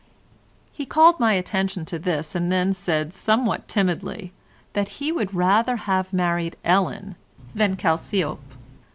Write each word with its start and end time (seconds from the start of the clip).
He 0.71 0.87
called 0.87 1.19
my 1.19 1.33
attention 1.33 1.85
to 1.85 1.99
this 1.99 2.33
and 2.33 2.51
then 2.51 2.73
said 2.73 3.13
somewhat 3.13 3.67
timidly 3.67 4.31
that 4.73 4.89
he 4.99 5.11
would 5.11 5.35
rather 5.35 5.75
have 5.75 6.11
married 6.11 6.55
Ellen 6.65 7.15
than 7.53 7.75
Calciope. 7.75 8.55